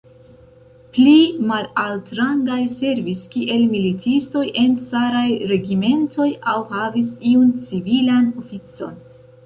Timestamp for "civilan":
7.69-8.31